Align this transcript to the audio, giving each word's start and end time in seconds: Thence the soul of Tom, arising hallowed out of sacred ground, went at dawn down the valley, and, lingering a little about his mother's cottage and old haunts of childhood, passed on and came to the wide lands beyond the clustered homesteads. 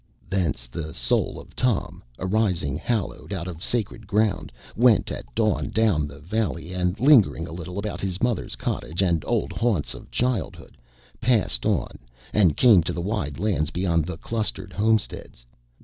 Thence 0.31 0.65
the 0.65 0.95
soul 0.95 1.39
of 1.39 1.55
Tom, 1.55 2.01
arising 2.17 2.75
hallowed 2.75 3.31
out 3.31 3.47
of 3.47 3.61
sacred 3.63 4.07
ground, 4.07 4.51
went 4.75 5.11
at 5.11 5.31
dawn 5.35 5.69
down 5.69 6.07
the 6.07 6.17
valley, 6.17 6.73
and, 6.73 6.99
lingering 6.99 7.45
a 7.47 7.51
little 7.51 7.77
about 7.77 8.01
his 8.01 8.19
mother's 8.19 8.55
cottage 8.55 9.03
and 9.03 9.23
old 9.27 9.51
haunts 9.53 9.93
of 9.93 10.09
childhood, 10.09 10.75
passed 11.19 11.67
on 11.67 11.99
and 12.33 12.57
came 12.57 12.81
to 12.81 12.93
the 12.93 12.99
wide 12.99 13.37
lands 13.37 13.69
beyond 13.69 14.05
the 14.05 14.17
clustered 14.17 14.73
homesteads. 14.73 15.45